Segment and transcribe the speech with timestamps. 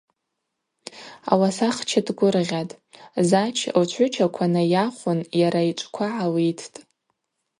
[1.31, 2.77] Ауасахча дгвыргъьатӏ,
[3.29, 6.77] Зач лчгӏвычаква найахвын йара йчӏвква гӏалиттӏ.